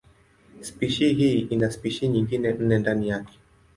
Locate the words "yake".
3.09-3.39